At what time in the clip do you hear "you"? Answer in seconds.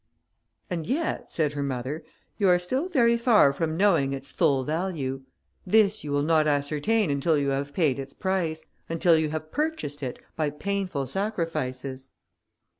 2.39-2.49, 6.03-6.11, 7.37-7.49, 9.15-9.29